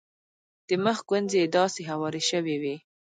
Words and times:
د 0.67 0.69
مخ 0.85 0.97
ګونځې 1.09 1.37
یې 1.41 1.47
داسې 1.57 1.81
هوارې 1.91 2.21
شوې 2.29 2.55
وې. 2.61 2.75